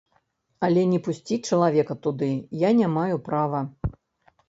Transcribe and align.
Але 0.67 0.85
не 0.93 0.99
пусціць 1.09 1.39
чалавека 1.51 1.99
туды 2.07 2.33
я 2.67 2.75
не 2.83 2.91
маю 2.99 3.15
права. 3.33 3.65